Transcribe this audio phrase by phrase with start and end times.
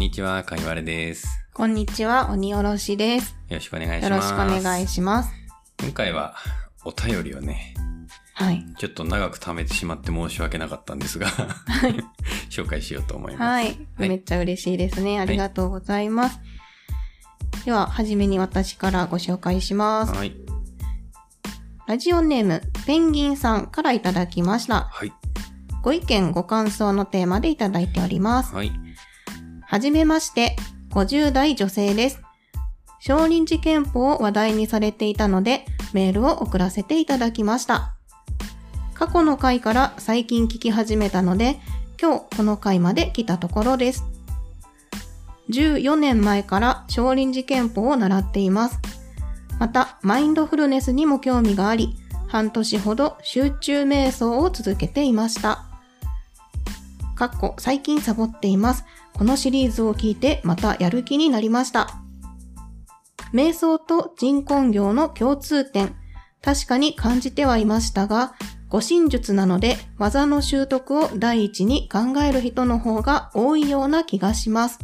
[0.00, 1.28] にちは、かいわれです。
[1.52, 3.36] こんにちは、鬼おろしです。
[3.50, 4.32] よろしくお願いしよます。
[4.32, 5.30] ろしくお願いします。
[5.78, 6.34] 今回は、
[6.86, 7.74] お便りをね、
[8.32, 8.64] はい。
[8.78, 11.28] ちょっと長く貯めてしまって申し訳なかったんですが、
[12.48, 13.42] 紹介しようと思います。
[13.42, 13.64] はい。
[13.66, 15.20] はいめっちゃ嬉しいですね。
[15.20, 16.40] ありがとうございます。
[17.66, 20.14] では、はじめに私からご紹介します。
[20.14, 20.34] はい。
[21.86, 24.88] ラジオネーム、ペンギンさんからいただきました。
[24.90, 25.12] はい。
[25.82, 28.54] ご意見、ご感想のテーマでいただいております。
[28.54, 28.72] はい。
[29.70, 30.56] はじめまして、
[30.90, 32.20] 50代女性です。
[32.98, 37.94] 少林寺拳法を話題にされていたので、メールを送らせていただきました。
[38.94, 41.60] 過去の回から最近聞き始めたので、
[42.02, 44.04] 今日この回まで来たところです。
[45.50, 48.80] 14年前から少林寺拳法を習っています。
[49.60, 51.94] また、マインドフルネスにも興味があり、
[52.26, 55.64] 半年ほど集中瞑想を続けていました。
[57.14, 58.84] かっこ最近サボっています。
[59.20, 61.90] このシリーズを聞いてまたやる気になりました。
[63.34, 65.94] 瞑想と人根業の共通点、
[66.40, 68.32] 確かに感じてはいましたが、
[68.70, 74.78] 護身術なので技の習得を第一に考える人の方が多いような気がします。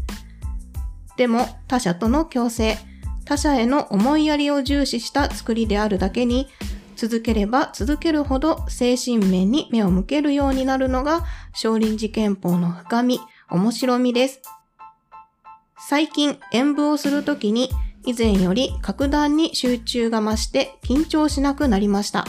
[1.17, 2.77] でも他者との共生、
[3.25, 6.49] 他者への思いやりを重視した作りであるだけに、
[6.95, 13.19] 続ければ続けるほど精神面に目を向けるようになるのが少林寺拳法の深み、
[13.51, 14.41] 面白みです。
[15.79, 17.71] 最近演舞をするときに
[18.05, 22.25] 以前より格段に集中が増して緊張しなくなりました。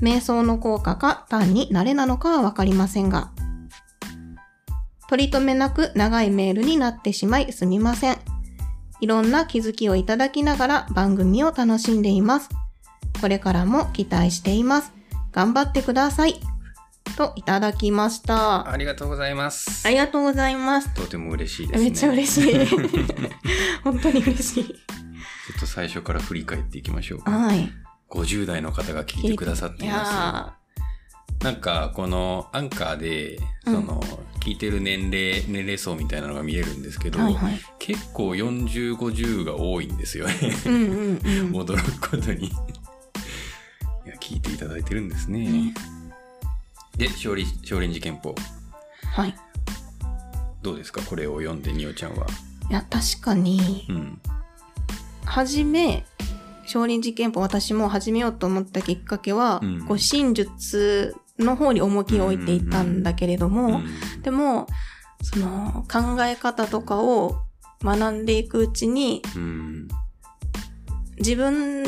[0.00, 3.30] 瞑想の効果か単に慣れなのかはわかりませんが。
[5.08, 8.16] 取り留めなく長いメールになってしまいすみません。
[9.00, 12.48] いろんな気づきをいただきながら番組を楽しんでいます。
[13.20, 14.92] これからも期待しています。
[15.32, 16.40] 頑張ってください。
[17.16, 18.70] といただきました。
[18.70, 19.86] ありがとうございます。
[19.86, 20.92] ありがとうございます。
[20.94, 21.84] とても嬉しいですね。
[21.84, 22.66] めっちゃ嬉しい。
[23.84, 24.64] 本当に嬉しい。
[24.64, 24.74] ちょ
[25.56, 27.30] っと最初から振り返っていきましょうか。
[27.30, 27.70] はい。
[28.10, 30.12] 50代の方が聞いてくださっていいます。
[30.12, 30.54] や
[31.42, 34.00] なんか、このアンカーで、うんその、
[34.40, 37.60] 聞いてる年齢、年齢層みたいなのが見えるんですけど、ーはいはい。
[37.78, 40.34] 結構40、50が多いんですよね。
[40.66, 41.18] うんうんうん。
[41.56, 42.46] 驚くことに。
[42.46, 42.50] い
[44.06, 45.38] や、聞いていただいてるんですね。
[45.40, 45.74] ね
[47.00, 48.34] で、少林、少林寺拳法。
[49.14, 49.34] はい。
[50.60, 51.00] どうですか？
[51.00, 52.26] これを読んで、におちゃんは。
[52.68, 54.20] いや、確かに、うん。
[55.24, 56.04] はじめ、
[56.66, 64.66] 少林寺拳法私も始めようと思ったきっかけは、うん護身術の方に重きを置いていたんだけれども、うんでも、
[65.22, 67.38] その考え方とかを
[67.82, 69.88] 学んでいくうちに、うん。
[71.16, 71.82] 自分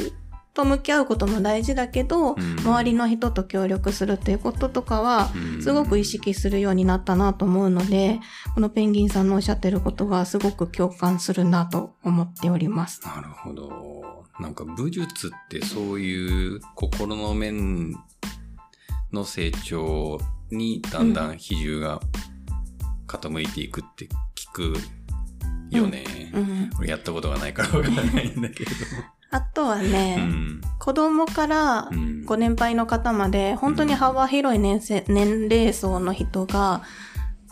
[0.55, 8.21] と向き合うことも大事だけど、うん周りの人と協力するっていうこととかは、うんすごく意識するようになったなと思うので、
[8.55, 13.01] このペンギンさんのおっしゃってることはすごく共感するなと思っております。
[13.05, 14.27] なるほど。
[14.41, 17.95] なんか武術ってそういう心の面
[19.13, 20.19] の成長
[20.51, 22.01] にだんだん比重が
[23.07, 24.75] 傾いていくって聞く
[25.71, 26.05] よね。
[26.35, 28.71] うん、俺やったことがないからわからないんだけれ
[29.33, 29.83] あとはど。
[29.83, 30.61] ね、うん。
[30.79, 32.25] 子供からうん。
[32.25, 36.83] ご年配の方まで、本当に幅広い年せ年齢層の人が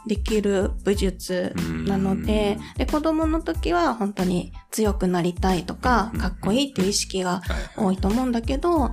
[0.07, 1.55] できる武術
[1.87, 6.21] なので、で、子供の時は本当に強くなりたいとかう、ん。
[6.21, 7.43] かっこいいっていう意識が
[7.77, 8.93] 多いと思うんだけど、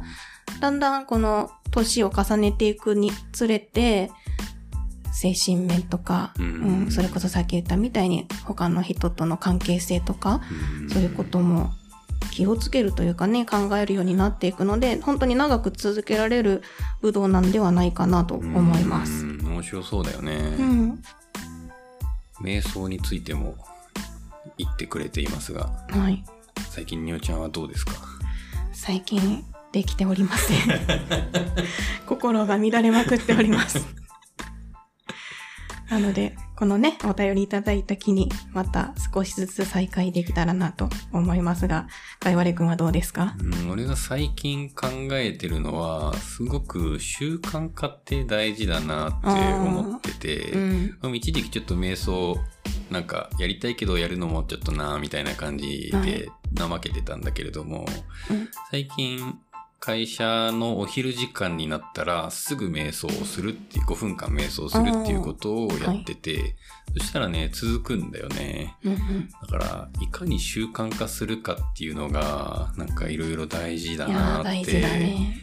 [0.59, 4.09] だんだんこの年を重ねていくにつれて、
[5.11, 10.41] 精神面とか、ううんんそれこそさっき言ったみたいに他の人との関係性とか、
[10.81, 10.89] うん。
[10.89, 11.71] そういうことも
[12.31, 16.61] 気をつけるというかね、考えるようになっていくので、本当に長く続けられる
[17.01, 19.25] 武道なんではないかなと思います。
[19.25, 20.33] うん面白そうだよね。
[20.59, 21.01] うん。
[22.41, 23.55] 瞑想についても
[24.57, 26.23] 言ってくれていますが、はい。
[26.69, 27.93] 最近におちゃんはどうですか？
[28.71, 30.57] 最近できておりません。
[32.05, 33.83] 心が乱れまくっております。
[35.89, 41.87] なので、このね、お便りいただいた日に、また少しずつ再開できたらなと思いますが、
[42.19, 43.35] かいわれくんはどうですか？
[43.39, 51.15] うん、俺が最近考えてるのは、すごく習慣化って大事だなって思ってて、うん。
[51.15, 52.35] 一時期ちょっと瞑想、
[52.89, 56.11] なんかやりたいけどやるのもちょっとなみたいな感じはい。
[56.11, 57.85] で怠けてたんだけれども、
[58.31, 58.47] うん。
[58.71, 59.37] 最近
[59.79, 66.55] 会社のお昼時間になったらすぐ瞑想をするっていう5分間瞑想するっていうことをやってて、
[66.97, 68.75] そしたらね続くんだよね。
[68.83, 69.29] うんうん。
[69.29, 75.37] だから、いかに習慣化するかっていうのが、なんかいろいろ大事だなって、ね。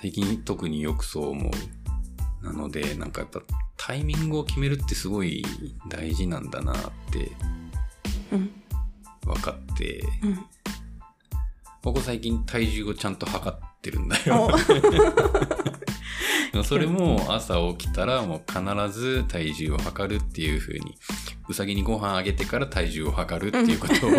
[0.00, 2.44] 最近特によくそう思う。
[2.44, 3.40] なので、なんかやっぱ
[3.76, 5.44] タイミングを決めるってすごい
[5.88, 6.76] 大事なんだなっ
[7.12, 7.30] て
[8.32, 8.50] うん。
[9.24, 10.36] 分かって、うん。
[11.82, 14.50] ここ最近体重をちゃんと測ってるんだよ。
[16.64, 20.96] それも朝起きたらもう必ず体重を測るっていう風に、
[21.48, 24.10] うさぎにご飯あげてから体重を測るっていうことを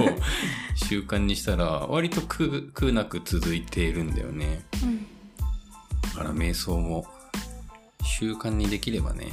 [0.88, 4.64] 習慣にしたら割と苦苦なく続いているんだよね。
[4.84, 5.06] うん。
[6.04, 7.06] だから瞑想も
[8.04, 9.32] 習慣にできればね、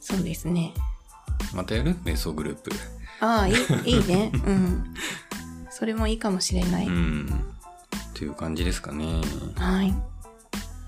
[0.00, 0.72] そうですね。
[1.54, 1.96] またやる？
[2.04, 2.70] 瞑想グループ。
[3.20, 3.54] ああ、いい、
[3.86, 4.30] いいね。
[4.32, 4.94] うん。
[5.70, 6.86] それもいいかもしれない。
[6.86, 7.51] うん。
[8.14, 9.20] という感じですかね。
[9.56, 9.94] はい。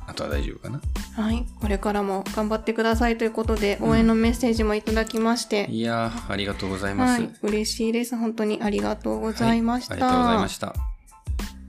[0.07, 0.81] あとは大丈夫かな
[1.17, 1.47] はい。
[1.61, 7.23] これからも頑張ってくださいということで、応援のメッセージもいただきまして、いやー、ありがとうございます。
[7.23, 7.35] はい。
[7.43, 8.17] 嬉しいです。
[8.17, 9.95] 本当にありがとうございました。
[9.95, 10.75] はいありがとうございました。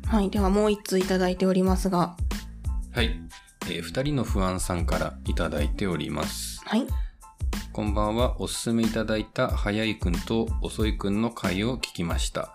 [0.08, 0.30] はい。
[0.30, 2.16] ではもう一通いただいておりますが、
[2.94, 3.20] はい。
[3.68, 6.62] えー二人の不安さんからいただいております。
[6.66, 6.86] はい。
[7.72, 8.42] こんばんは。
[8.42, 12.54] おすすめいただいた早いくんと遅いくんの回を聞きました。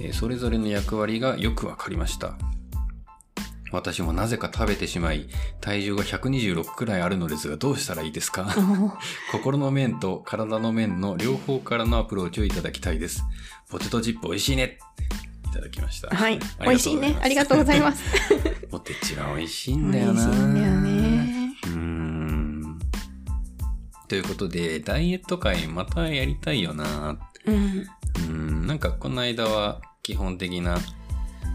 [0.00, 2.36] えーそれぞれの役割がよくわかりました。
[3.72, 5.28] 私もなぜか食べてしまい、
[5.60, 8.46] 体重が126くらいあるのですがどうしたらいいですか？
[9.32, 13.24] 心の面と体の面の両方からのアプローチをいただきたいです。
[13.68, 14.78] ポテトチップ美味しいね
[15.46, 16.14] いただきました。
[16.14, 16.38] はい。
[16.60, 17.18] 美味しいね。
[17.20, 18.02] ありがとうございます。
[18.70, 20.20] ポテチは美味しいん美味だよな。
[20.22, 21.56] しいんだよね。
[21.64, 22.78] うーん。
[24.08, 27.18] ということで、ダイエット会またやりたいよな。
[27.46, 27.86] うん。
[28.16, 28.66] うーん。
[28.66, 30.78] なんかこの間は基本的な、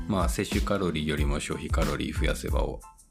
[0.07, 2.61] まあ摂取カロリーよりも消費カロリー増やせば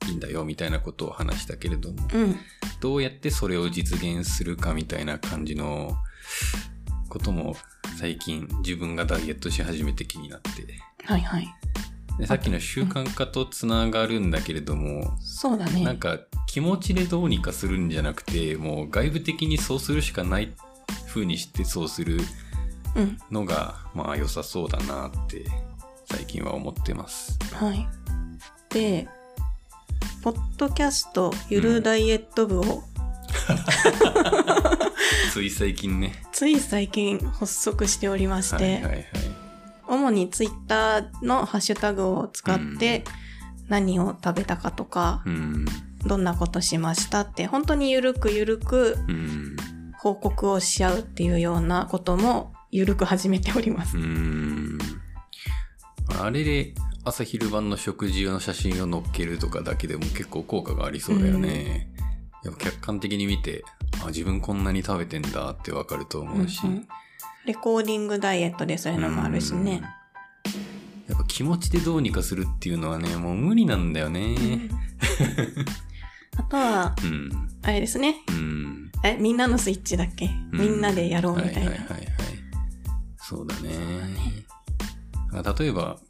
[0.08, 2.36] いいんだよみたいなことを話したけれども、うん。
[2.80, 5.96] どうやってそれを実現するかみたいな感じの
[7.08, 7.56] ことも
[7.98, 10.50] 最近自分がダイエットし始めて気になって、
[11.04, 11.48] はいはい。
[12.18, 15.84] でさっきの習慣化とつながるんだけれども、そうだね。
[15.84, 20.52] なんか気持ちでどうにかするんじゃなくて、もう外部的にそうするしかない
[21.08, 22.20] 風にしてそうする
[22.96, 23.18] うん。
[23.30, 25.44] のが、まあ良さそうだなって
[26.06, 27.38] 最近は思ってます。
[27.54, 27.86] はい。
[28.70, 29.08] で、
[30.22, 32.82] ポッドキャストゆるダイエット部を、
[35.32, 36.22] つい最近ね。
[36.32, 39.06] つい最近発足しておりまして、はいはいはい。
[39.88, 43.04] 主にツイッターのハッシュタグを使って
[43.68, 45.64] 何を食べたかとか、うん。
[46.06, 49.56] どんなことしましたって、本当にゆるくゆるくうん。
[49.98, 53.96] 報告をし合うっていうようなこともゆるく始めております。
[53.96, 54.78] うん。
[56.20, 56.74] あれで
[57.04, 61.90] 朝昼晩の食事用の写真を載っけるとかだけでも結構効果がありそうだよね。
[62.44, 63.64] やっぱ客観的に見て、
[64.02, 66.60] あ、自分こんなに食べてんだってわかると思うし。
[66.64, 66.88] うんうん
[67.46, 69.80] レコーディングダイエットでそういうのもあるしね。
[71.08, 74.36] やっぱ気持ちでどうにかするっていうのはね、もう無理なんだよね。
[76.36, 77.48] あとは、 うん。
[77.62, 78.16] あれですね。
[78.28, 78.92] うん。
[79.02, 81.60] え、みんなのスイッチだっけ、うんみんなでやろうみたいな。
[81.60, 81.99] はいはいはいはい。
[83.30, 83.70] そうだね。
[85.32, 86.00] あ例えば、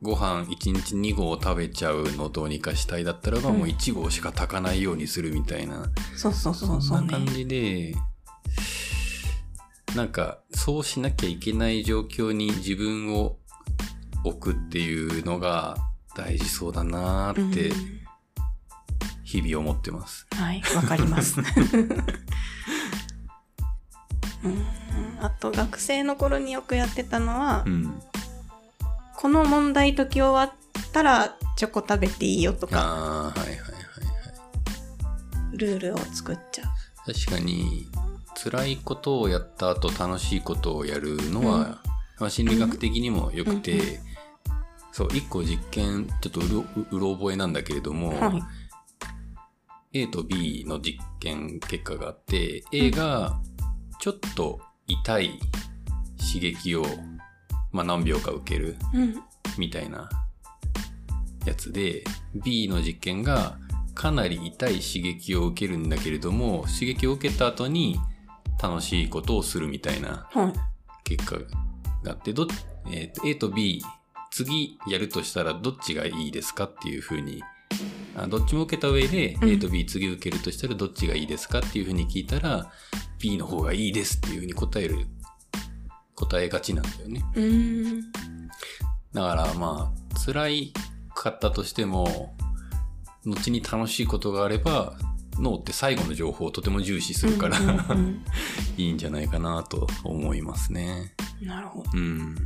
[0.00, 5.90] ご飯1日2合食べちゃうのをどうにかしたいだったらば、うんもう1合しか炊かないようにするみたいな。
[6.16, 7.12] そうそうそうそうんね。
[7.12, 7.94] そな感じで、
[9.94, 13.36] なんか、そうしなきゃいけない状況に自分を
[14.24, 15.76] 置くっていうのが
[16.16, 18.00] 大事そうだなーってうん
[19.22, 20.26] 日々思ってます。
[20.30, 21.42] はい、わかります。
[24.44, 24.83] う ん
[25.20, 28.02] あと、学生の頃によくやってたのは、うん。
[29.16, 33.64] この問題解き終わったらチョコ食べていいよとか、はいはいはいは
[35.54, 35.56] い。
[35.56, 37.12] ルールを作っちゃう。
[37.12, 37.88] 確かに、
[38.34, 41.62] 辛いことをやった後楽しいことをやるのは、うん
[42.20, 44.14] まあ、心理学的にも良くて、うん
[44.94, 48.32] そう、一個実験、ちょっとうろうろ覚えなんだけれども、は
[49.92, 50.02] い。
[50.02, 53.40] A と B の実験結果があって、A が
[53.98, 55.38] ちょっと痛い
[56.18, 56.84] 刺激を、
[57.72, 59.22] まあ、何秒か受けるうん。
[59.58, 60.08] みたいな
[61.46, 63.56] やつで、B の実験が
[63.94, 68.00] かなり痛い刺激を受けるんだけれども、刺激を受けた後に
[68.62, 70.52] 楽しいことをするみたいなはい。
[71.04, 71.36] 結果
[72.02, 72.46] があって、ど、
[72.86, 73.82] えーと A と B、
[74.30, 77.53] 次やるとしたらどっちがいいですかっていうふうに、あ
[78.28, 82.70] どっちも受けた上で、うん A と B 次受けるとしたらどっちがいいですかっていうふうに聞いたら、
[83.18, 85.06] B の方がいいですっていうふうに答える、
[86.14, 87.24] 答えがちなんだよね。
[89.12, 90.72] だからまあ、辛い
[91.14, 92.36] かったとしても、
[93.24, 94.96] 後に楽しいことがあれば、
[95.38, 97.58] 脳って最後の情報をとても重視するから、
[98.76, 101.14] いいんじゃないかなと思いますね。
[101.40, 101.90] なるほど。
[101.94, 102.36] うん。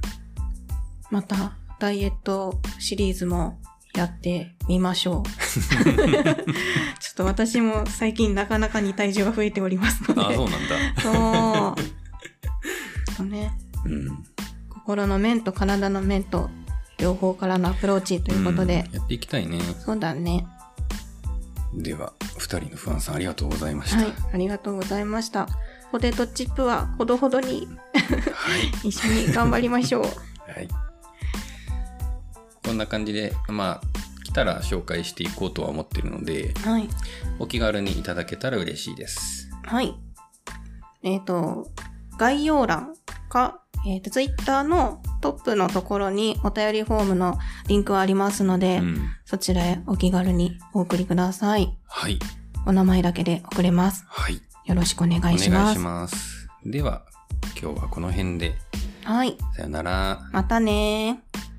[1.10, 3.60] また、ダイエットシリーズも
[3.98, 5.28] やってみましょう。
[5.82, 10.20] ちょっと私も最近なかなかに体重が増えておりますので。
[10.20, 11.02] あ、そうなんだ。
[11.02, 11.82] そ
[13.10, 13.14] う。
[13.16, 13.52] そうね。
[13.84, 14.24] うん。
[14.70, 16.48] 心の面と体の面と
[16.98, 18.84] 両方からのアプローチということで。
[18.88, 19.58] うんやっていきたいね。
[19.84, 20.46] そうだね。
[21.74, 23.96] では、二人の不安さんありがとうございました。
[23.96, 24.12] はい。
[24.32, 25.48] ありがとうございました。
[25.90, 28.88] ポテトチップはほどほどにはい。
[28.88, 30.04] 一緒に頑張りましょう。
[32.68, 32.74] はい。
[32.74, 36.88] こんな感じで、まあ、来たら紹介していこうとは思ってるので、はい。
[37.38, 39.50] お気軽にいただけたら嬉しいです。
[39.64, 39.94] はい。
[41.02, 41.70] えっ、と、
[42.18, 42.94] 概要欄
[43.30, 48.98] か、えっ、と、ツイッターのトップのところにお便りフォームのリンクはありますので、うん。
[49.24, 51.76] そちらへお気軽にお送りください。
[51.86, 52.18] はい。
[52.66, 54.04] お名前だけで送れます。
[54.06, 54.42] はい。
[54.66, 55.64] よろしくお願おいします。
[55.64, 56.48] 願いします。
[56.66, 57.06] では、
[57.60, 58.56] 今日はこの辺で、
[59.04, 59.38] はい。
[59.56, 60.28] さよなら。
[60.32, 61.57] またねー。